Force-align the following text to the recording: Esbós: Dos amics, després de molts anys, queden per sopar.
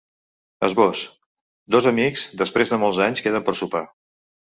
Esbós: 0.67 1.03
Dos 1.77 1.89
amics, 1.93 2.25
després 2.45 2.75
de 2.75 2.83
molts 2.85 3.05
anys, 3.11 3.27
queden 3.29 3.51
per 3.51 3.61
sopar. 3.65 3.89